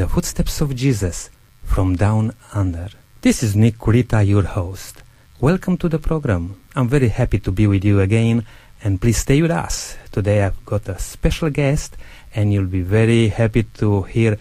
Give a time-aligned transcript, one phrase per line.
[0.00, 1.28] the footsteps of Jesus
[1.62, 2.88] from down under.
[3.20, 5.02] This is Nick Kurita, your host.
[5.42, 6.58] Welcome to the program.
[6.74, 8.46] I'm very happy to be with you again,
[8.82, 9.98] and please stay with us.
[10.10, 11.98] Today I've got a special guest,
[12.34, 14.38] and you'll be very happy to hear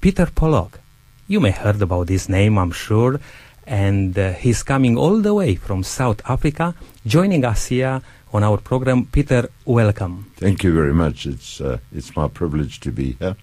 [0.00, 0.80] Peter Pollock.
[1.28, 3.20] You may heard about this name, I'm sure,
[3.68, 6.74] and uh, he's coming all the way from South Africa,
[7.06, 9.06] joining us here on our program.
[9.06, 10.32] Peter, welcome.
[10.38, 11.24] Thank you very much.
[11.24, 13.36] It's uh, it's my privilege to be here.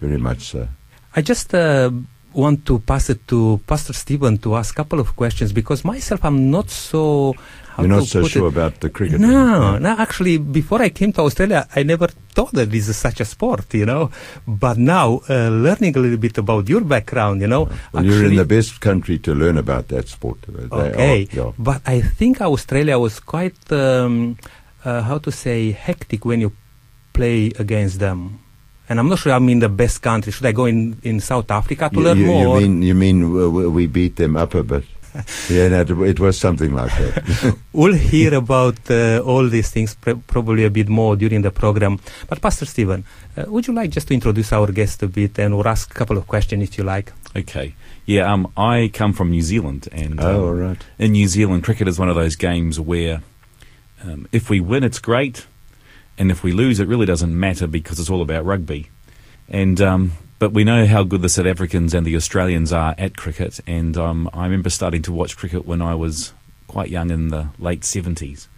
[0.00, 0.68] Very much so.
[1.14, 1.90] I just uh,
[2.32, 6.24] want to pass it to Pastor Stephen to ask a couple of questions because myself,
[6.24, 7.34] I'm not so.
[7.78, 8.52] You're not so sure it?
[8.52, 9.20] about the cricket.
[9.20, 9.96] No, no.
[9.98, 13.72] Actually, before I came to Australia, I never thought that this is such a sport,
[13.72, 14.10] you know.
[14.46, 17.64] But now, uh, learning a little bit about your background, you know.
[17.64, 20.42] Well, actually, you're in the best country to learn about that sport.
[20.46, 21.52] They okay, are, yeah.
[21.58, 24.36] but I think Australia was quite, um,
[24.84, 26.52] uh, how to say, hectic when you
[27.14, 28.40] play against them
[28.90, 30.32] and I'm not sure I'm in the best country.
[30.32, 32.60] Should I go in, in South Africa to you, learn you, more?
[32.60, 34.84] You mean, you mean we beat them up a bit?
[35.48, 37.56] yeah, no, it was something like that.
[37.72, 42.00] we'll hear about uh, all these things pr- probably a bit more during the program.
[42.28, 43.04] But Pastor Stephen,
[43.36, 45.94] uh, would you like just to introduce our guest a bit and we'll ask a
[45.94, 47.12] couple of questions if you like?
[47.36, 47.74] Okay.
[48.06, 50.84] Yeah, um, I come from New Zealand, and oh, um, right.
[50.98, 53.22] in New Zealand, cricket is one of those games where
[54.02, 55.46] um, if we win, it's great,
[56.20, 58.90] and if we lose, it really doesn't matter because it's all about rugby.
[59.48, 63.16] And um, but we know how good the South Africans and the Australians are at
[63.16, 63.58] cricket.
[63.66, 66.34] And um, I remember starting to watch cricket when I was
[66.68, 68.48] quite young in the late seventies.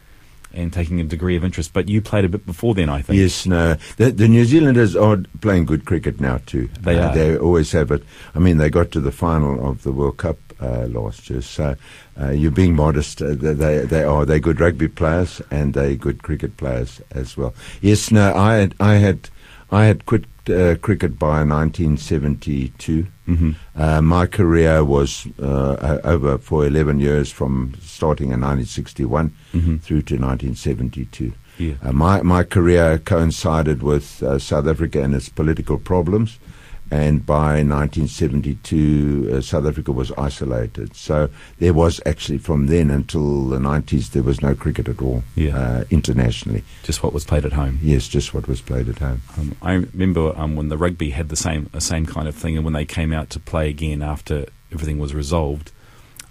[0.54, 3.18] And taking a degree of interest, but you played a bit before then, I think.
[3.18, 3.76] Yes, no.
[3.96, 6.68] The, the New Zealanders are playing good cricket now too.
[6.80, 7.14] They uh, are.
[7.14, 8.02] They always have it.
[8.34, 11.42] I mean, they got to the final of the World Cup uh, last year.
[11.42, 11.76] So
[12.20, 13.20] uh, you're being modest.
[13.20, 17.54] Uh, they they are they good rugby players and they're good cricket players as well.
[17.80, 19.30] Yes, no, I had, I had
[19.70, 23.06] I had quit uh, cricket by 1972.
[23.28, 23.52] Mm-hmm.
[23.76, 29.76] Uh, my career was uh, over for 11 years from starting in 1961 mm-hmm.
[29.76, 31.32] through to 1972.
[31.58, 31.74] Yeah.
[31.82, 36.38] Uh, my my career coincided with uh, South Africa and its political problems
[36.92, 40.94] and by 1972, uh, South Africa was isolated.
[40.94, 45.24] So there was actually from then until the 90s, there was no cricket at all
[45.34, 45.56] yeah.
[45.56, 46.64] uh, internationally.
[46.82, 47.78] Just what was played at home.
[47.80, 49.22] Yes, just what was played at home.
[49.38, 52.56] Um, I remember um, when the rugby had the same the same kind of thing,
[52.56, 55.72] and when they came out to play again after everything was resolved.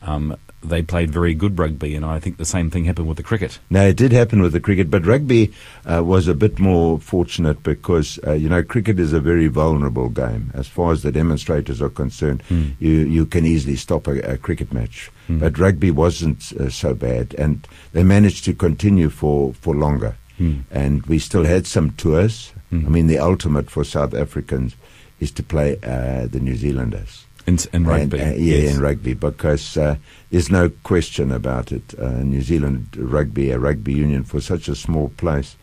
[0.03, 3.23] Um, they played very good rugby, and I think the same thing happened with the
[3.23, 3.59] cricket.
[3.69, 5.53] No, it did happen with the cricket, but rugby
[5.85, 10.09] uh, was a bit more fortunate because uh, you know cricket is a very vulnerable
[10.09, 12.43] game as far as the demonstrators are concerned.
[12.49, 12.73] Mm.
[12.79, 15.39] You you can easily stop a, a cricket match, mm.
[15.39, 20.15] but rugby wasn't uh, so bad, and they managed to continue for for longer.
[20.39, 20.63] Mm.
[20.71, 22.53] And we still had some tours.
[22.71, 22.85] Hmm.
[22.85, 24.75] I mean, the ultimate for South Africans
[25.19, 27.25] is to play uh, the New Zealanders.
[27.47, 28.19] In, in rugby.
[28.19, 28.75] And, uh, yeah, yes.
[28.75, 29.95] in rugby, because uh,
[30.29, 31.97] there's no question about it.
[31.99, 35.55] Uh, New Zealand rugby, a rugby union for such a small place,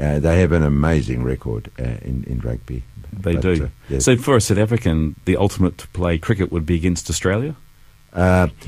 [0.00, 2.82] uh, they have an amazing record uh, in, in rugby.
[3.12, 3.64] They but, do.
[3.64, 4.04] Uh, yes.
[4.04, 7.56] So for a South African, the ultimate to play cricket would be against Australia?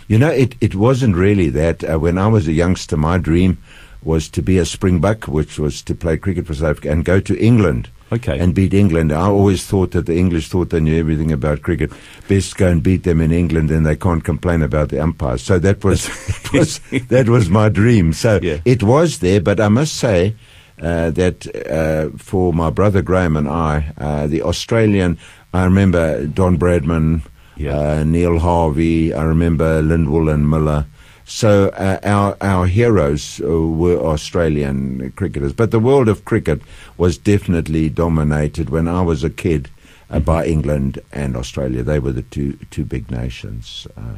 [0.06, 1.82] you know, it, it wasn't really that.
[2.00, 3.58] when I was a youngster, my dream
[4.00, 7.18] was to be a Springbok, which was to play cricket for South Africa, and go
[7.20, 8.38] to England okay.
[8.38, 9.12] and beat England.
[9.12, 11.92] I always thought that the English thought they knew everything about cricket.
[12.28, 15.42] Best go and beat them in England, and they can't complain about the umpires.
[15.42, 16.08] So that was,
[16.52, 18.12] was that was my dream.
[18.12, 18.58] So yeah.
[18.64, 20.36] it was there, but I must say.
[20.80, 25.16] Uh, that uh, for my brother Graeme and I, uh, the Australian,
[25.54, 27.22] I remember Don Bradman,
[27.56, 27.78] yeah.
[27.78, 30.86] Uh, Neil Harvey, I remember Lindwall and Miller,
[31.24, 36.62] so uh, our our heroes uh, were Australian cricketers, but the world of cricket
[36.96, 39.70] was definitely dominated when I was a kid
[40.10, 41.82] uh, by England and Australia.
[41.82, 44.16] They were the two two big nations uh,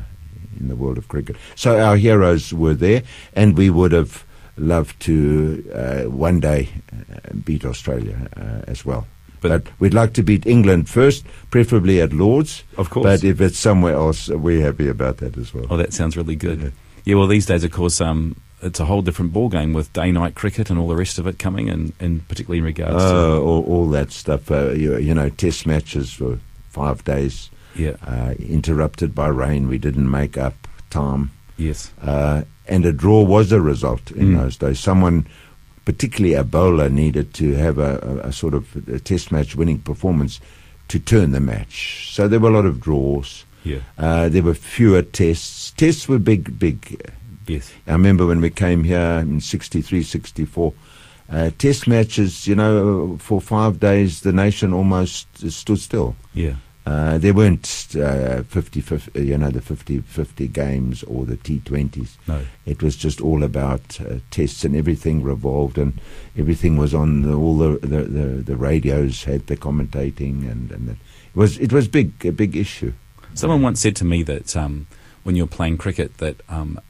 [0.58, 1.36] in the world of cricket.
[1.54, 3.02] So our heroes were there,
[3.34, 4.24] and we would have
[4.56, 8.28] loved to uh, one day uh, beat Australia
[8.66, 9.06] as well.
[9.40, 12.64] But, but, we'd like to beat England first, preferably at Lords.
[12.78, 13.04] Of course.
[13.04, 15.66] But if it's somewhere else, we're happy about that as well.
[15.68, 16.62] Oh, that sounds really good.
[16.62, 16.70] Yeah.
[17.04, 20.34] Yeah, well, these days, of course, um, it's a whole different ball game with day-night
[20.34, 23.16] cricket and all the rest of it coming, and, and particularly in regards uh, to
[23.16, 24.50] oh, all, all that stuff.
[24.50, 26.38] Uh, you, you, know, test matches for
[26.70, 27.50] five days.
[27.76, 27.96] Yeah.
[28.06, 30.54] Uh, interrupted by rain, we didn't make up
[30.90, 31.30] time.
[31.56, 31.92] Yes.
[32.00, 34.38] Uh, and a draw was a result in mm.
[34.38, 34.80] those days.
[34.80, 35.26] Someone,
[35.84, 39.78] particularly a bowler, needed to have a, a, a sort of a test match winning
[39.78, 40.40] performance
[40.88, 42.10] to turn the match.
[42.12, 43.44] So there were a lot of draws.
[43.64, 43.80] Yeah.
[43.98, 45.72] Uh, there were fewer tests.
[45.72, 47.10] Tests were big, big.
[47.46, 47.72] Yes.
[47.86, 50.72] I remember when we came here in 63, 64.
[51.30, 56.14] Uh, test matches, you know, for five days, the nation almost stood still.
[56.34, 56.56] Yeah.
[56.86, 62.18] Uh, there weren't uh, 50, 50, you know, the 50, 50 games or the T20s.
[62.28, 62.42] No.
[62.66, 65.98] It was just all about uh, tests and everything revolved and
[66.36, 70.90] everything was on the, all the, the, the, the radios had the commentating and, and
[70.90, 70.96] it
[71.34, 72.92] was, it was big, a big issue.
[73.34, 74.86] Someone once said to me that um,
[75.24, 76.80] when you're playing cricket that um,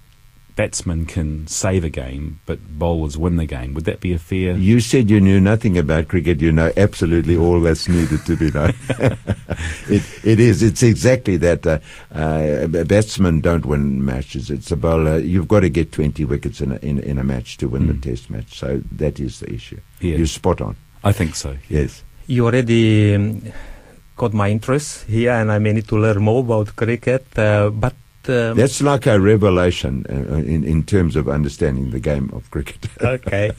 [0.56, 3.74] batsmen can save a game, but bowlers win the game.
[3.74, 4.56] Would that be a fair?
[4.56, 6.40] You said you knew nothing about cricket.
[6.40, 8.74] You know absolutely all that's needed to be known.
[9.88, 10.62] it, it is.
[10.62, 11.66] It's exactly that.
[11.66, 11.78] Uh,
[12.12, 14.50] uh, batsmen don't win matches.
[14.50, 15.18] It's a bowler.
[15.18, 18.00] You've got to get 20 wickets in a, in, in a match to win mm.
[18.00, 18.58] the test match.
[18.58, 19.80] So that is the issue.
[20.00, 20.16] Yeah.
[20.16, 20.76] You're spot on.
[21.02, 21.56] I think so.
[21.68, 22.02] Yes.
[22.26, 23.14] You already.
[23.14, 23.52] Um,
[24.16, 27.26] caught my interest here, and I may need to learn more about cricket.
[27.36, 27.94] Uh, but
[28.28, 32.88] um, That's like a revelation uh, in, in terms of understanding the game of cricket.
[33.02, 33.52] okay.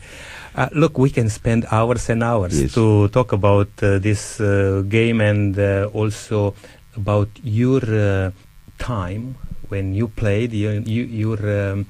[0.55, 2.73] Uh, look, we can spend hours and hours yes.
[2.73, 6.55] to talk about uh, this uh, game and uh, also
[6.95, 8.31] about your uh,
[8.77, 9.35] time
[9.67, 11.85] when you played, your, your um,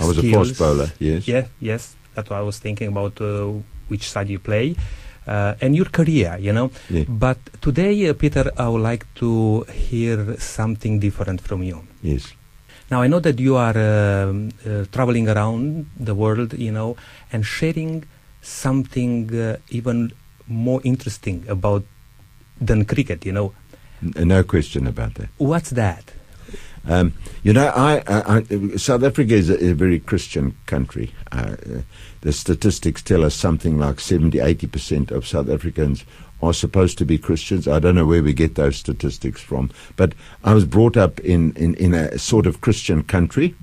[0.00, 0.50] I was skills.
[0.50, 1.28] a fast bowler, yes.
[1.28, 1.94] Yeah, yes.
[2.14, 3.20] That's what I was thinking about
[3.88, 4.74] which side you play
[5.26, 6.70] uh, and your career, you know.
[6.90, 7.04] Yeah.
[7.08, 11.82] But today, uh, Peter, I would like to hear something different from you.
[12.02, 12.32] Yes.
[12.90, 16.96] Now, I know that you are um, uh, traveling around the world, you know,
[17.32, 18.04] and sharing
[18.42, 20.12] something uh, even
[20.46, 21.84] more interesting about
[22.60, 23.54] than cricket, you know.
[24.02, 25.28] No question about that.
[25.38, 26.12] What's that?
[26.88, 31.12] Um, you know, I, I, I, South Africa is a, a very Christian country.
[31.30, 31.56] Uh,
[32.22, 36.04] the statistics tell us something like 70, 80% of South Africans
[36.42, 37.68] are supposed to be Christians.
[37.68, 41.52] I don't know where we get those statistics from, but I was brought up in,
[41.54, 43.54] in, in a sort of Christian country.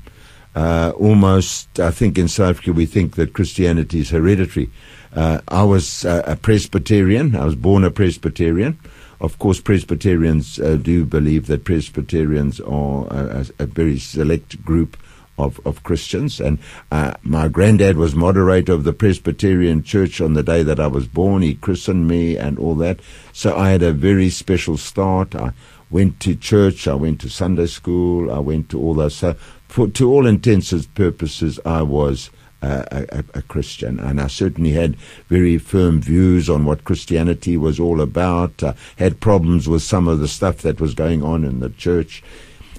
[0.56, 4.70] Uh, almost, I think in South Africa we think that Christianity is hereditary.
[5.14, 7.36] Uh, I was uh, a Presbyterian.
[7.36, 8.80] I was born a Presbyterian.
[9.22, 14.96] Of course, Presbyterians uh, do believe that Presbyterians are a, a, very select group
[15.38, 16.40] of, of Christians.
[16.40, 16.60] And
[16.92, 21.08] uh, my granddad was moderator of the Presbyterian Church on the day that I was
[21.08, 21.42] born.
[21.42, 23.00] He christened me and all that.
[23.34, 25.36] So I had a very special start.
[25.36, 25.52] I
[25.90, 26.88] went to church.
[26.88, 28.32] I went to Sunday school.
[28.32, 29.16] I went to all those.
[29.16, 29.34] So
[29.68, 32.30] for, to all intents and purposes, I was
[32.62, 34.96] a, a, Christian, and I certainly had
[35.28, 38.62] very firm views on what Christianity was all about.
[38.62, 42.24] Uh, had problems with some of the stuff that was going on in the church.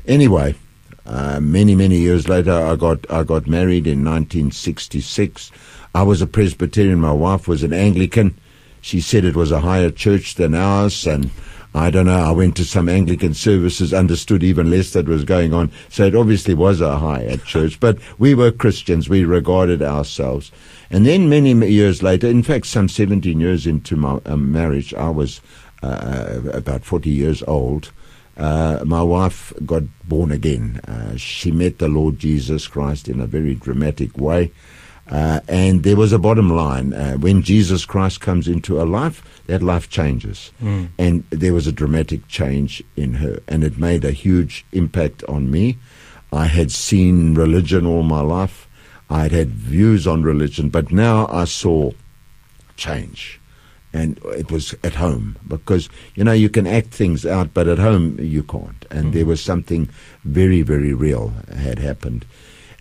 [0.06, 0.55] Anyway,
[1.06, 5.50] uh, many many years later, I got I got married in 1966.
[5.94, 7.00] I was a Presbyterian.
[7.00, 8.38] My wife was an Anglican.
[8.81, 11.31] She said it was a higher church than ours, and
[11.75, 15.55] I don't know, I went to some Anglican services, understood even less that was going
[15.55, 15.70] on.
[15.88, 19.08] So it obviously was a high at church, but we were Christians.
[19.08, 20.50] We regarded ourselves.
[20.90, 25.11] And then many years later, in fact, some 17 years into my um, marriage, I
[25.11, 25.40] was
[25.82, 27.93] uh, about 40 years old.
[28.37, 30.81] Uh, my wife got born again.
[30.88, 34.50] Uh, she met the Lord Jesus Christ in a very dramatic way.
[35.11, 36.93] Uh, and there was a bottom line.
[36.93, 40.53] Uh, when Jesus Christ comes into a life, that life changes.
[40.62, 40.89] Mm.
[40.99, 45.51] And there was a dramatic change in her, and it made a huge impact on
[45.51, 45.79] me.
[46.33, 48.69] I had seen religion all my life,
[49.11, 51.91] I had had views on religion, but now I saw
[52.77, 53.41] change.
[53.93, 57.79] And it was at home because, you know, you can act things out, but at
[57.79, 58.87] home you can't.
[58.88, 59.12] And mm.
[59.12, 59.88] there was something
[60.23, 62.25] very, very real had happened.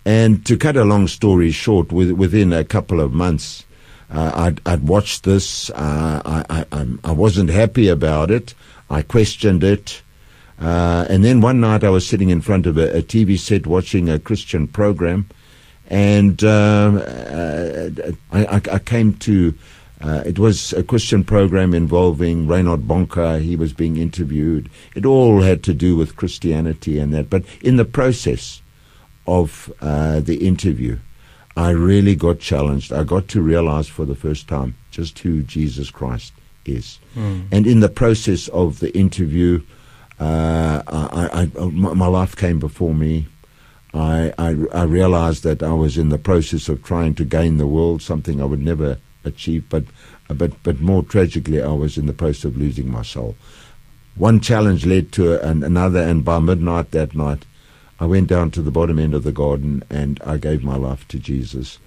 [0.04, 3.64] And to cut a long story short, with, within a couple of months,
[4.10, 5.70] uh, I'd, I'd, watched this.
[5.70, 8.54] Uh, I, I, I, wasn't happy about it.
[8.88, 10.02] I questioned it.
[10.60, 13.66] Uh, and then one night I was sitting in front of a, a TV set
[13.66, 15.28] watching a Christian program.
[15.88, 17.90] And um, uh,
[18.32, 19.54] I, I, came to,
[20.00, 23.42] uh, it was a Christian program involving Reinhard Bonnke.
[23.42, 24.70] He was being interviewed.
[24.94, 27.30] It all had to do with Christianity and that.
[27.30, 28.60] But in the process,
[29.30, 30.98] of uh, the interview,
[31.56, 32.92] I really got challenged.
[32.92, 36.32] I got to realize for the first time just who Jesus Christ
[36.64, 36.98] is.
[37.16, 37.46] Mm.
[37.52, 39.62] And in the process of the interview,
[40.18, 43.26] uh, I, I, my life came before me.
[43.94, 47.66] I, I, I, realized that I was in the process of trying to gain the
[47.66, 49.68] world, something I would never achieve.
[49.68, 49.84] But,
[50.28, 53.34] but, but more tragically, I was in the process of losing my soul.
[54.14, 57.44] One challenge led to an, another, and by midnight that night,
[58.00, 61.06] I went down to the bottom end of the garden and I gave my life
[61.08, 61.78] to Jesus.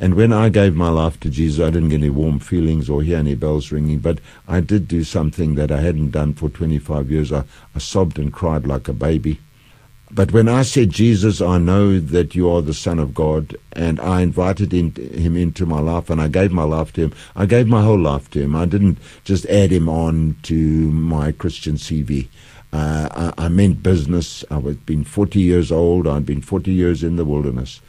[0.00, 3.02] And when I gave my life to Jesus, I didn't get any warm feelings or
[3.02, 7.10] hear any bells ringing, but I did do something that I hadn't done for 25
[7.10, 7.32] years.
[7.32, 9.38] I, I sobbed and cried like a baby.
[10.12, 14.00] But when I said, Jesus, I know that you are the Son of God, and
[14.00, 17.46] I invited in, him into my life and I gave my life to him, I
[17.46, 18.56] gave my whole life to him.
[18.56, 22.26] I didn't just add him on to my Christian CV.
[22.72, 24.44] Uh, I, I, meant business.
[24.50, 26.06] I was been 40 years old.
[26.06, 27.80] I'd been 40 years in the wilderness.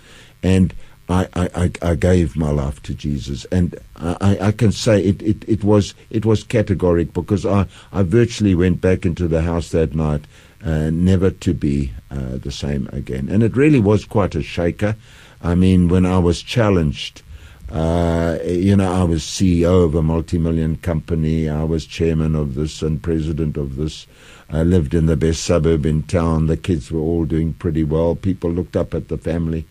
[0.42, 0.74] And
[1.08, 3.46] I, I, I gave my life to Jesus.
[3.46, 8.04] And I, I can say it, it, it, was, it was categoric because I, I
[8.04, 10.22] virtually went back into the house that night
[10.64, 13.30] uh, never to be uh, the same again.
[13.30, 14.96] And it really was quite a shaker.
[15.44, 17.24] I mean, when I was challenged,
[17.72, 21.50] uh, you know, I was CEO of a multi-million company.
[21.50, 24.08] I was chairman of this and president of this.
[24.52, 26.48] I lived in the best suburb in town.
[26.48, 28.16] The kids were all doing pretty well.
[28.16, 29.66] People looked up at the family.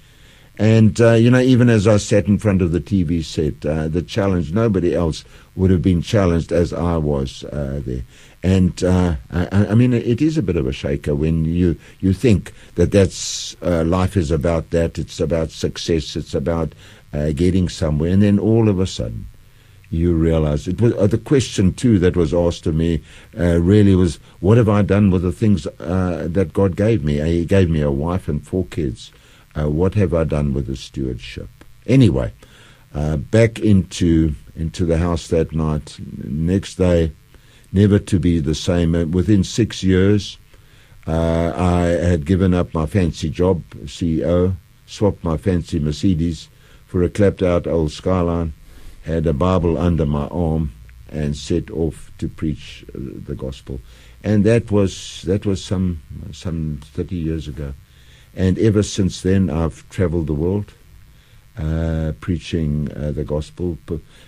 [0.58, 3.88] And, uh, you know, even as I sat in front of the TV set, uh,
[3.88, 5.24] the challenge, nobody else
[5.56, 8.02] would have been challenged as I was uh, there.
[8.42, 12.12] And uh, I, I, mean, it is a bit of a shaker when you, you
[12.12, 14.98] think that that's uh, life is about that.
[14.98, 16.16] It's about success.
[16.16, 16.74] It's about
[17.12, 18.10] uh, getting somewhere.
[18.10, 19.26] And then all of a sudden,
[19.90, 23.02] you realize it was uh, the question too that was asked of me
[23.38, 27.20] uh, really was what have I done with the things uh, that God gave me?
[27.20, 29.12] He gave me a wife and four kids.
[29.54, 31.48] what have I done with the stewardship?
[31.86, 32.32] Anyway,
[32.92, 35.98] back into into the house that night.
[36.22, 37.12] Next day,
[37.72, 38.94] never to be the same.
[38.94, 40.38] Uh, within six years,
[41.06, 44.56] uh, I had given up my fancy job, CEO,
[44.86, 46.48] swapped my fancy Mercedes
[46.86, 48.52] for a clapped out old Skyline,
[49.02, 50.72] had a Bible under my arm,
[51.10, 53.80] and set off to preach uh, the gospel.
[54.22, 56.02] And that was that was some
[56.32, 57.74] some thirty years ago,
[58.36, 60.72] and ever since then I've travelled the world,
[61.58, 63.78] uh, preaching uh, the gospel,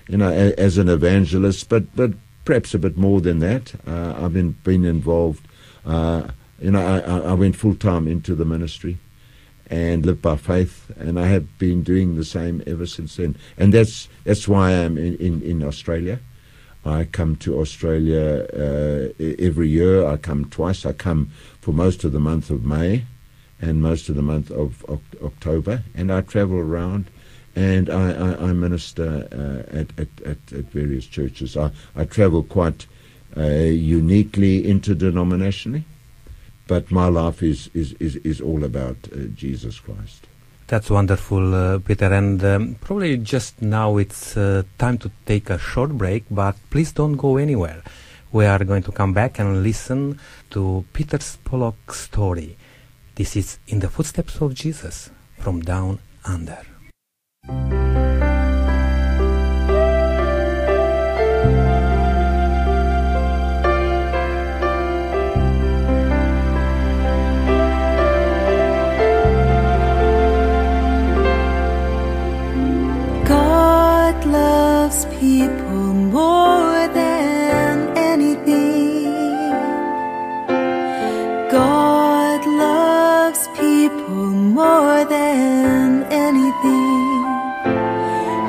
[0.08, 2.12] you know, as an evangelist, but but
[2.44, 3.74] perhaps a bit more than that.
[3.86, 5.46] Uh, I've been, been involved.
[5.86, 6.28] Uh,
[6.60, 8.98] you know, I, I went full time into the ministry
[9.72, 13.36] and live by faith, and I have been doing the same ever since then.
[13.56, 16.20] And that's that's why I'm in, in, in Australia.
[16.84, 20.06] I come to Australia uh, every year.
[20.06, 20.84] I come twice.
[20.84, 21.30] I come
[21.62, 23.04] for most of the month of May
[23.62, 24.84] and most of the month of
[25.22, 27.06] October, and I travel around
[27.54, 31.56] and I, I, I minister uh, at, at, at, at, various churches.
[31.56, 32.86] I, I travel quite
[33.36, 35.84] uh, uniquely interdenominationally,
[36.66, 40.26] but my life is, is, is, is all about uh, Jesus Christ.
[40.68, 42.12] That's wonderful, uh, Peter.
[42.12, 46.92] And um, probably just now it's uh, time to take a short break, but please
[46.92, 47.82] don't go anywhere.
[48.32, 50.18] We are going to come back and listen
[50.50, 52.56] to Peter Pollock's story.
[53.14, 56.62] This is In the Footsteps of Jesus from Down Under.
[74.26, 79.12] Loves people more than anything.
[81.50, 84.26] God loves people
[84.58, 87.02] more than anything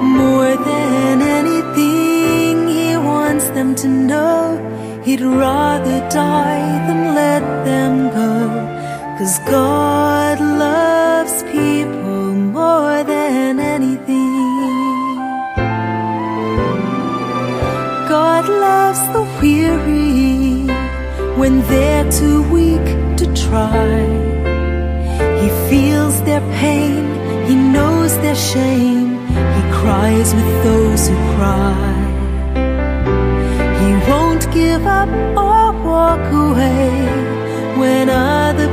[0.04, 4.42] more than anything, he wants them to know
[5.04, 8.34] he'd rather die than let them go.
[9.18, 10.13] Cause God
[19.44, 20.66] weary
[21.40, 22.88] when they're too weak
[23.20, 24.00] to try.
[25.42, 27.04] He feels their pain,
[27.50, 29.10] he knows their shame
[29.58, 31.96] he cries with those who cry.
[33.82, 35.12] He won't give up
[35.46, 36.92] or walk away
[37.80, 38.70] when other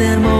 [0.00, 0.37] and cleans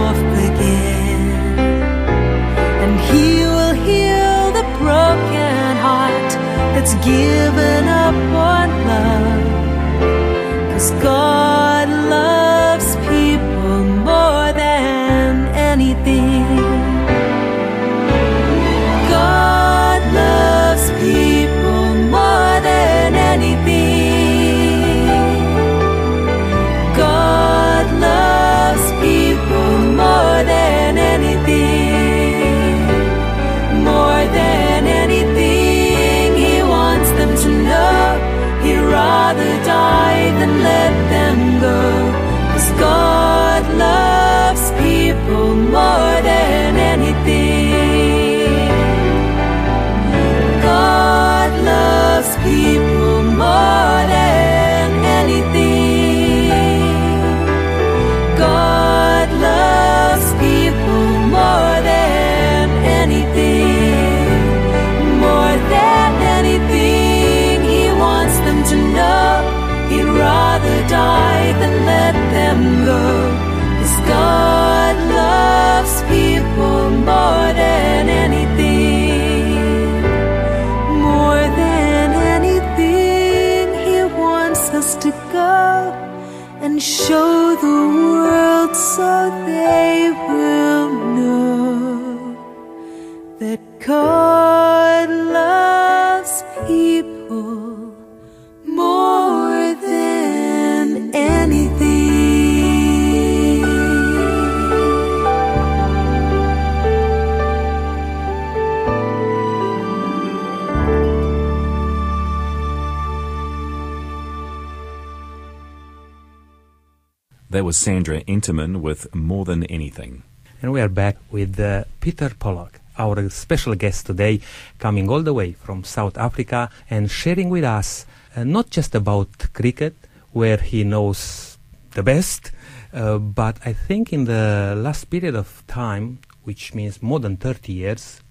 [117.51, 120.21] That was Sandra Enterman with More Than Anything.
[120.61, 124.41] And we are back with uh, Peter Pollock, our special guest today,
[124.77, 129.29] coming all the way from South Africa and sharing with us uh, not just about
[129.53, 129.95] cricket,
[130.31, 131.57] where he knows
[131.95, 132.51] the best,
[132.93, 137.73] uh, but I think in the last period of time, which means more than 30
[137.73, 138.21] years,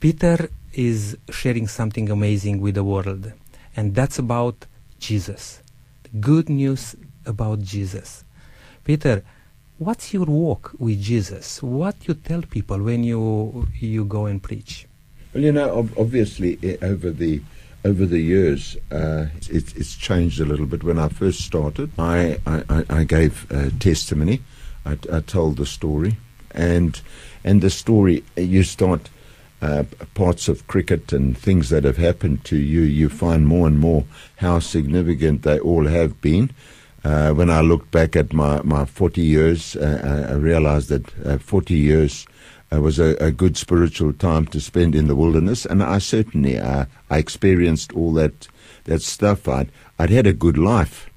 [0.00, 3.30] Peter is sharing something amazing with the world,
[3.76, 4.64] and that's about
[4.98, 5.62] Jesus.
[6.18, 8.24] Good news about Jesus.
[8.88, 9.22] Peter,
[9.76, 11.62] what's your walk with Jesus?
[11.62, 14.86] What you tell people when you you go and preach?
[15.34, 17.42] Well, you know, ob- obviously eh, over the
[17.84, 20.82] over the years, uh, it's, it's changed a little bit.
[20.84, 23.46] When I first started, I I, I- gave
[23.78, 24.40] testimony.
[24.86, 26.16] I, I told the story,
[26.52, 26.98] and
[27.44, 29.10] and the story you start.
[29.60, 29.82] Uh,
[30.14, 34.04] parts of cricket and things that have happened to you, you find more and more
[34.36, 36.48] how significant they all have been.
[37.04, 41.26] Uh, when I looked back at my, my 40 years, uh, I I realized that
[41.26, 42.26] uh, 40 years
[42.72, 46.58] uh, was a, a good spiritual time to spend in the wilderness, and I certainly
[46.58, 48.48] uh, I experienced all that
[48.84, 49.48] that stuff.
[49.48, 51.08] I'd I'd had a good life.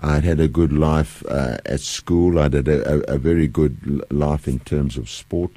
[0.00, 2.38] I'd had a good life uh, at school.
[2.38, 5.52] I'd had a, a, a very good life in terms of sport.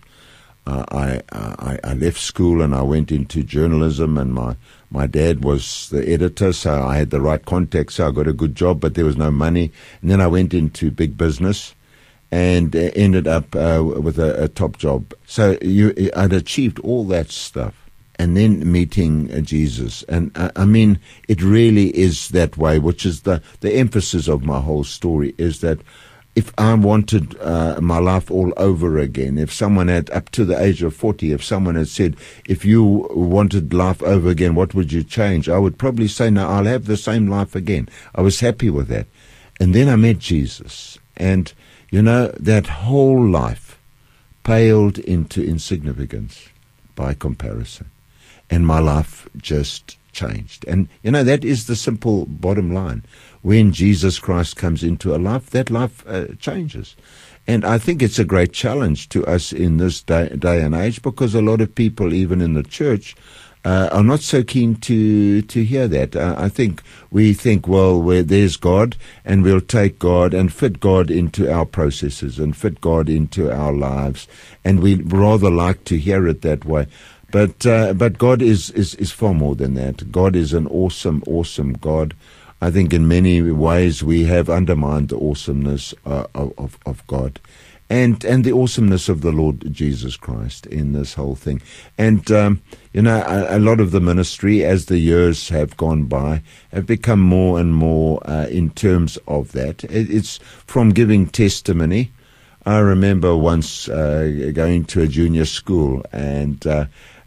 [0.67, 4.55] Uh, I, I I left school and I went into journalism, and my
[4.91, 7.95] my dad was the editor, so I had the right contacts.
[7.95, 9.71] So I got a good job, but there was no money.
[10.01, 11.73] And then I went into big business,
[12.29, 15.13] and uh, ended up uh, with a, a top job.
[15.25, 20.03] So you, I'd achieved all that stuff, and then meeting uh, Jesus.
[20.03, 24.45] And uh, I mean, it really is that way, which is the the emphasis of
[24.45, 25.79] my whole story is that.
[26.33, 30.61] If I wanted uh, my life all over again, if someone had, up to the
[30.61, 32.15] age of 40, if someone had said,
[32.47, 35.49] if you wanted life over again, what would you change?
[35.49, 37.89] I would probably say, no, I'll have the same life again.
[38.15, 39.07] I was happy with that.
[39.59, 40.97] And then I met Jesus.
[41.17, 41.51] And,
[41.89, 43.77] you know, that whole life
[44.43, 46.47] paled into insignificance
[46.95, 47.91] by comparison.
[48.49, 50.65] And my life just changed.
[50.67, 53.03] And, you know, that is the simple bottom line.
[53.41, 56.95] When Jesus Christ comes into a life, that life uh, changes.
[57.47, 61.01] And I think it's a great challenge to us in this day, day and age
[61.01, 63.15] because a lot of people, even in the church,
[63.63, 66.15] uh, are not so keen to to hear that.
[66.15, 71.11] Uh, I think we think, well, there's God, and we'll take God and fit God
[71.11, 74.27] into our processes and fit God into our lives,
[74.63, 76.87] and we rather like to hear it that way.
[77.31, 80.11] But uh, but God is, is is far more than that.
[80.11, 82.15] God is an awesome, awesome God.
[82.61, 87.39] I think in many ways we have undermined the awesomeness uh, of, of God
[87.91, 91.61] and and the awesomeness of the Lord Jesus Christ in this whole thing.
[91.97, 92.61] And um,
[92.93, 96.85] you know, a, a lot of the ministry, as the years have gone by, have
[96.85, 99.83] become more and more uh, in terms of that.
[99.83, 102.13] It, it's from giving testimony.
[102.65, 106.65] I remember once uh, going to a junior school and.
[106.65, 106.85] Uh,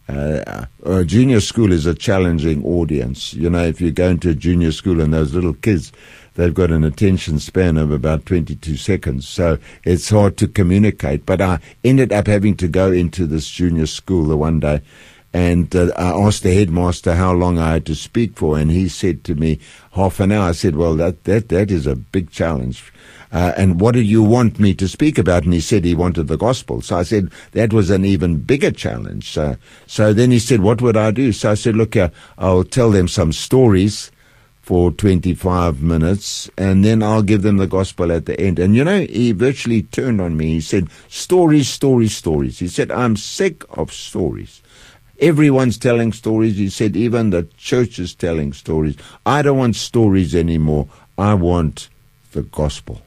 [0.09, 3.33] uh, a junior school is a challenging audience.
[3.35, 5.93] You know, if you go into a junior school and those little kids,
[6.35, 9.27] they've got an attention span of about 22 seconds.
[9.27, 11.25] So it's hard to communicate.
[11.25, 14.83] But I ended up having to go into this junior school the one day.
[15.33, 18.89] And uh, I asked the headmaster how long I had to speak for, and he
[18.89, 19.59] said to me,
[19.93, 20.51] half an hour.
[20.51, 22.93] I said, well, that, that, that is a big challenge.
[23.35, 25.43] Uh, and what do you want me to speak about?
[25.43, 26.81] And he said he wanted the gospel.
[26.81, 29.29] So I said that was an even bigger challenge.
[29.33, 29.57] So,
[29.89, 31.33] so then he said, what would I do?
[31.33, 34.13] So I said, look, uh, I'll tell them some stories
[34.63, 38.61] for 25 minutes and then I'll give them the gospel at the end.
[38.61, 40.53] And you know, he virtually turned on me.
[40.55, 42.61] He said, stories, stories, stories.
[42.61, 44.63] He said, I'm sick of stories.
[45.19, 46.57] Everyone's telling stories.
[46.57, 48.97] He said, even the church is telling stories.
[49.27, 50.87] I don't want stories anymore.
[51.19, 51.89] I want
[52.31, 53.03] the gospel.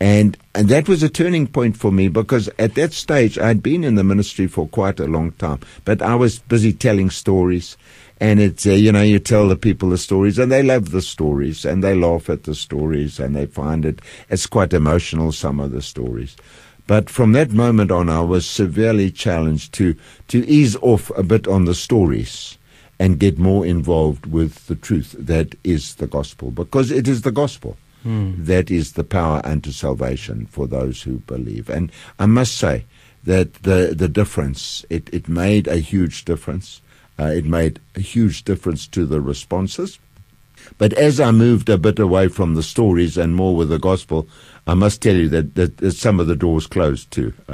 [0.00, 3.82] And and that was a turning point for me because at that stage I'd been
[3.82, 7.76] in the ministry for quite a long time, but I was busy telling stories,
[8.20, 11.02] and it's uh, you know you tell the people the stories and they love the
[11.02, 15.58] stories and they laugh at the stories and they find it it's quite emotional some
[15.58, 16.36] of the stories.
[16.86, 19.96] But from that moment on, I was severely challenged to
[20.28, 22.56] to ease off a bit on the stories
[23.00, 27.32] and get more involved with the truth that is the gospel because it is the
[27.32, 27.76] gospel.
[28.04, 31.68] That is the power unto salvation for those who believe.
[31.68, 32.84] And I must say
[33.24, 36.80] that the the difference it it made a huge difference.
[37.18, 39.98] Uh, it made a huge difference to the responses.
[40.76, 44.28] But as I moved a bit away from the stories and more with the gospel,
[44.66, 47.52] I must tell you that, that, that some of the doors closed too, uh,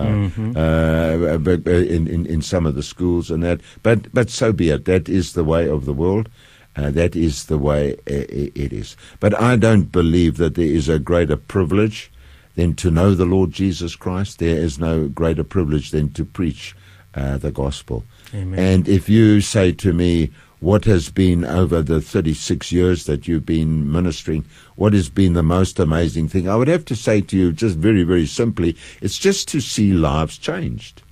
[0.59, 3.61] uh, but, uh, in, in, in some of the schools and that.
[3.83, 4.85] But, but so be it.
[4.85, 6.29] That is the way of the world.
[6.77, 8.97] Uh, that is the way it is.
[9.21, 12.11] But I don't believe that there is a greater privilege
[12.57, 14.39] than to know the Lord Jesus Christ.
[14.39, 16.75] There is no greater privilege than to preach
[17.15, 18.05] uh, the gospel.
[18.35, 18.59] Amen.
[18.59, 23.45] And if you say to me, what has been over the 36 years that you've
[23.45, 26.49] been ministering, what has been the most amazing thing?
[26.49, 29.93] I would have to say to you, just very, very simply, it's just to see
[29.93, 31.03] lives changed.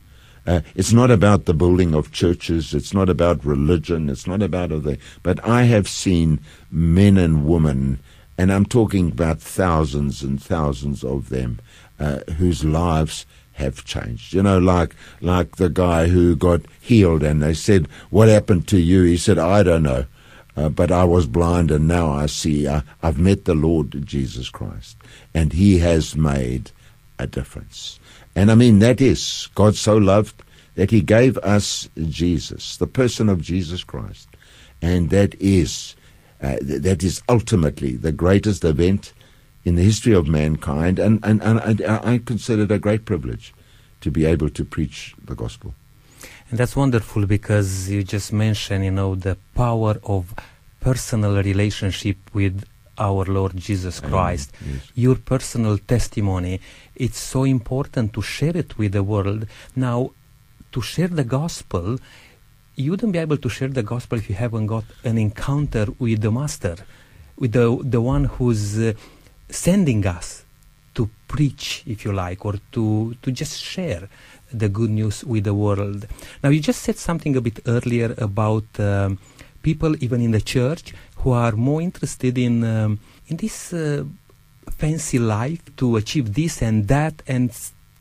[0.47, 2.75] Uh, it's not about the building of churches.
[2.75, 4.09] It's not about religion.
[4.11, 4.97] It's not about other.
[5.23, 8.01] But I have seen men and women,
[8.37, 11.61] and I'm talking about thousands and thousands of them,
[12.01, 14.33] uh, whose lives have changed.
[14.33, 18.79] You know, like like the guy who got healed, and they said, "What happened to
[18.79, 20.07] you?" He said, "I don't know."
[20.55, 22.67] Uh, but I was blind and now I see.
[22.67, 24.97] Uh, I've met the Lord Jesus Christ,
[25.33, 26.73] and He has made
[27.19, 27.99] a difference.
[28.35, 30.43] And I mean, that is, God so loved
[30.75, 34.29] that He gave us Jesus, the person of Jesus Christ.
[34.81, 35.95] And that is,
[36.43, 39.13] uh, th- that is ultimately the greatest event
[39.65, 40.99] in the history of mankind.
[40.99, 43.55] And, and, and I, I consider it a great privilege
[44.01, 45.75] to be able to preach the gospel.
[46.51, 50.35] And that's wonderful because you just mentioned, you know, the power of
[50.81, 52.65] personal relationship with
[53.03, 54.49] our Lord Jesus Christ.
[54.53, 54.91] yes.
[54.95, 56.61] Your personal testimony,
[56.95, 59.47] it's so important to share it with the world.
[59.75, 59.99] Now,
[60.75, 61.99] to share the gospel,
[62.77, 66.21] you wouldn't be able to share the gospel if you haven't got an encounter with
[66.23, 66.77] the Master,
[67.37, 68.93] with the, the one who's uh,
[69.51, 70.45] sending us
[70.95, 74.09] to preach, if you like, or to, to just share
[74.53, 76.07] the good news with the world.
[76.43, 79.19] Now, you just said something a bit earlier about um,
[79.63, 84.05] people, even in the church, who are more interested in um, in this uh,
[84.71, 87.51] fancy life to achieve this and that, and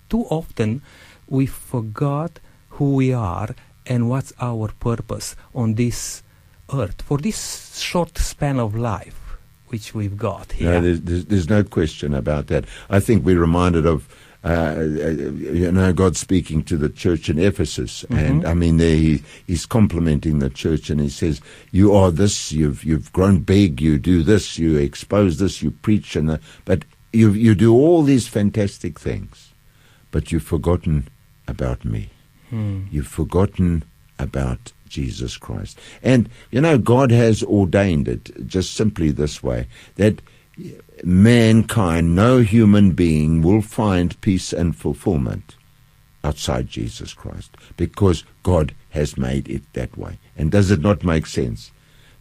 [0.10, 0.82] too often
[1.28, 3.50] we forgot who we are
[3.86, 6.24] and what's our purpose on this
[6.74, 9.22] earth for this short span of life
[9.68, 10.72] which we've got here.
[10.72, 12.66] No, there's, there's, there's no question about that.
[12.90, 14.08] I think we're reminded of,
[14.44, 18.96] uh, uh, you know, God speaking to the church in Ephesus, and I mean, there
[18.96, 22.52] he, he's complimenting the church, and he says, "You are this.
[22.52, 23.82] You've you've grown big.
[23.82, 24.58] You do this.
[24.58, 25.62] You expose this.
[25.62, 29.52] You preach, and the, but you you do all these fantastic things,
[30.10, 31.08] but you've forgotten
[31.48, 32.10] about me.
[32.92, 33.84] You've forgotten
[34.20, 35.80] about Jesus Christ.
[36.04, 40.22] And, you know, God has ordained it just simply this way that
[41.04, 45.56] mankind, no human being will find peace and fulfillment
[46.24, 50.20] outside Jesus Christ because God has made it that way.
[50.38, 51.72] And does it not make sense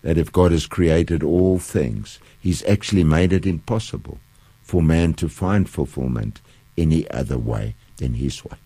[0.02, 4.18] that if God has created all things, He's actually made it impossible
[4.62, 6.40] for man to find fulfillment
[6.78, 8.56] any other way than His way?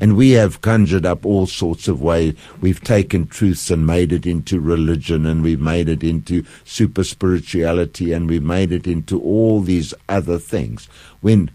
[0.00, 2.34] And we have conjured up all sorts of ways.
[2.60, 8.12] We've taken truths and made it into religion, and we've made it into super spirituality,
[8.12, 10.86] and we've made it into all these other things.
[11.20, 11.50] When,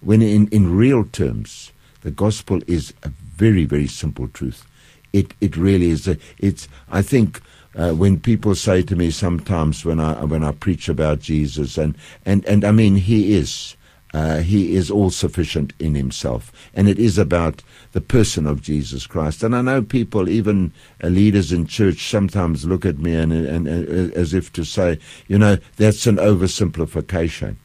[0.00, 4.66] when in, in real terms, the gospel is a very, very simple truth.
[5.12, 6.06] It, it really is.
[6.06, 7.40] A, it's, I think,
[7.76, 11.96] uh, when people say to me sometimes when I, when I preach about Jesus, and,
[12.24, 13.76] and, and I mean, He is.
[14.14, 16.52] Uh, he is all sufficient in himself.
[16.72, 19.42] And it is about the person of Jesus Christ.
[19.42, 20.72] And I know people, even
[21.02, 25.00] uh, leaders in church, sometimes look at me and, and, and as if to say,
[25.26, 27.56] you know, that's an oversimplification.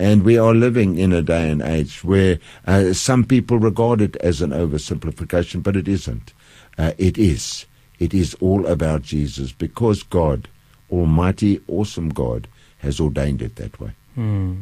[0.00, 4.16] And we are living in a day and age where uh, some people regard it
[4.16, 6.32] as an oversimplification, but it isn't.
[6.76, 7.66] Uh, it is.
[8.00, 10.48] It is all about Jesus because God,
[10.90, 13.92] Almighty, awesome God, has ordained it that way.
[14.16, 14.54] Hmm.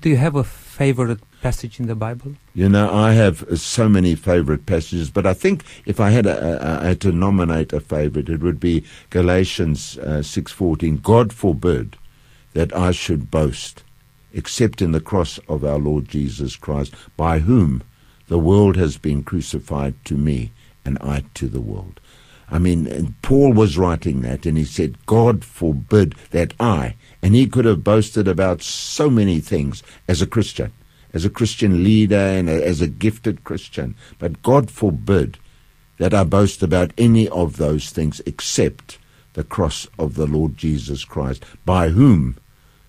[0.00, 2.34] Do you have a favorite passage in the Bible?
[2.54, 6.38] You know, I have so many favorite passages, but I think if I had, a,
[6.38, 10.98] a, a, had to nominate a favorite, it would be Galatians uh, six fourteen.
[10.98, 11.96] God forbid
[12.54, 13.82] that I should boast,
[14.32, 17.82] except in the cross of our Lord Jesus Christ, by whom
[18.28, 20.52] the world has been crucified to me,
[20.84, 21.98] and I to the world.
[22.50, 27.46] I mean, Paul was writing that, and he said, God forbid that I, and he
[27.46, 30.72] could have boasted about so many things as a Christian,
[31.12, 33.94] as a Christian leader and a, as a gifted Christian.
[34.18, 35.38] But God forbid
[35.98, 38.98] that I boast about any of those things except
[39.34, 42.38] the cross of the Lord Jesus Christ, by whom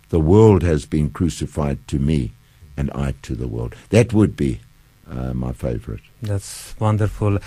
[0.09, 2.31] the world has been crucified to me,
[2.77, 3.75] and I to the world.
[3.89, 4.61] That would be
[5.09, 6.01] uh, my favorite.
[6.21, 7.39] That's wonderful.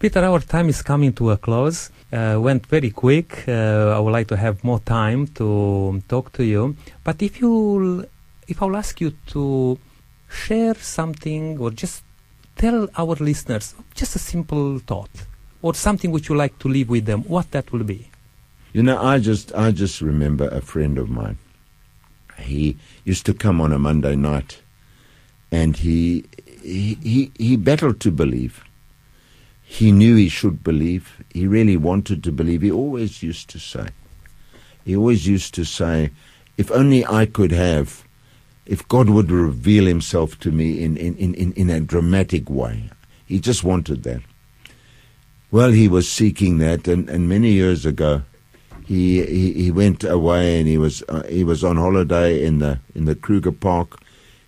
[0.00, 1.90] Peter, our time is coming to a close.
[2.10, 3.44] Uh, went very quick.
[3.46, 6.74] Uh, I would like to have more time to talk to you.
[7.04, 8.06] But if you,
[8.48, 9.78] if I'll ask you to
[10.30, 12.02] share something or just
[12.56, 15.10] tell our listeners just a simple thought
[15.60, 18.08] or something which you like to leave with them, what that will be.
[18.72, 21.36] You know, I just I just remember a friend of mine.
[22.38, 24.62] He used to come on a Monday night,
[25.52, 26.24] and he
[26.62, 28.64] he he, he battled to believe.
[29.70, 31.22] He knew he should believe.
[31.32, 32.60] He really wanted to believe.
[32.60, 33.86] He always used to say,
[34.84, 36.10] he always used to say,
[36.56, 38.02] if only I could have,
[38.66, 42.90] if God would reveal himself to me in, in, in, in a dramatic way.
[43.24, 44.22] He just wanted that.
[45.52, 48.22] Well, he was seeking that, and, and many years ago,
[48.88, 52.80] he, he, he went away and he was uh, he was on holiday in the
[52.96, 54.00] in the Kruger Park.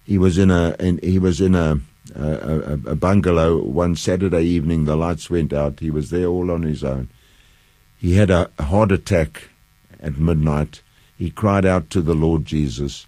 [0.03, 1.81] He was in a in, he was in a,
[2.15, 4.85] a a bungalow one Saturday evening.
[4.85, 5.81] The lights went out.
[5.81, 7.09] He was there all on his own.
[7.99, 9.49] He had a heart attack
[10.01, 10.83] at midnight.
[11.17, 13.07] He cried out to the Lord Jesus.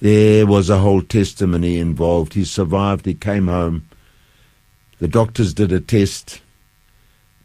[0.00, 2.34] There was a whole testimony involved.
[2.34, 3.06] He survived.
[3.06, 3.88] He came home.
[4.98, 6.42] The doctors did a test.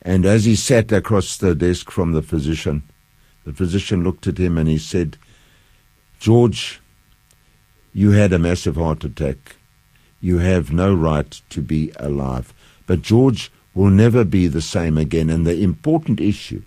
[0.02, 2.84] And as he sat across the desk from the physician,
[3.46, 5.18] the physician looked at him and he said,
[6.20, 6.82] George,
[7.94, 9.56] you had a massive heart attack.
[10.21, 12.53] You have no right to be alive.
[12.86, 15.29] But George will never be the same again.
[15.29, 16.62] And the important issue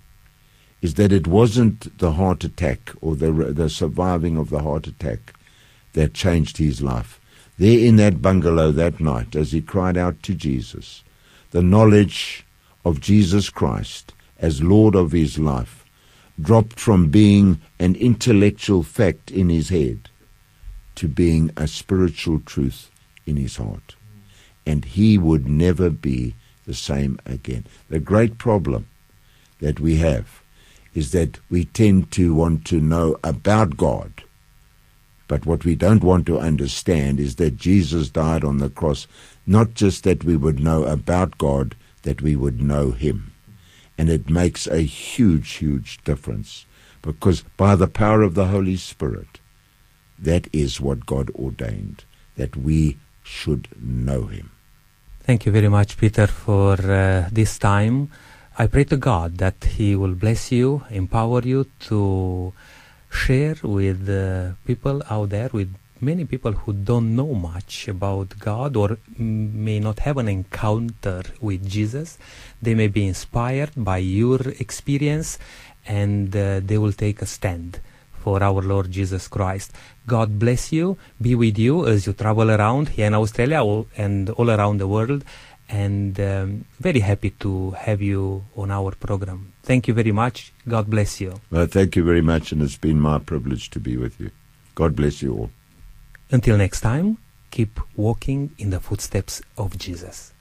[0.83, 5.35] is that it wasn't the heart attack or the, the surviving of the heart attack
[5.93, 7.21] that changed his life.
[7.57, 11.05] There in that bungalow that night, as he cried out to Jesus,
[11.53, 12.45] the knowledge
[12.85, 15.85] of Jesus Christ as Lord of his life
[16.41, 20.11] dropped from being an intellectual fact in his head
[20.97, 22.91] to being a spiritual truth
[23.27, 23.97] in his heart.
[24.67, 26.35] And he would never be
[26.67, 27.67] the same again.
[27.89, 28.89] The great problem
[29.61, 30.43] that we have
[30.95, 34.23] is that we tend to want to know about God.
[35.27, 39.07] But what we don't want to understand is that Jesus died on the cross,
[39.47, 43.33] not just that we would know about God, that we would know Him.
[43.97, 46.67] And it makes a huge, huge difference
[47.03, 49.41] because by the power of the Holy Spirit,
[50.19, 52.05] that is what God ordained,
[52.37, 54.51] that we should know Him.
[55.25, 58.11] Thank you very much, Peter, for uh, this time.
[58.57, 62.53] I pray to God that He will bless you, empower you to
[63.11, 68.77] share with uh, people out there, with many people who don't know much about God
[68.77, 72.19] or may not have an encounter with Jesus.
[72.61, 75.39] They may be inspired by your experience
[75.87, 77.81] and uh, they will take a stand
[78.25, 79.73] for our Lord Jesus Christ.
[80.07, 83.63] God bless you, be with you as you travel around here in Australia
[83.97, 85.25] and all around the world.
[85.69, 89.53] And um, very happy to have you on our program.
[89.63, 90.53] Thank you very much.
[90.69, 91.41] God bless you.
[91.51, 94.31] Well, thank you very much, and it's been my privilege to be with you.
[94.75, 95.51] God bless you all.
[96.31, 97.17] Until next time,
[97.51, 100.34] keep walking in the footsteps of Jesus.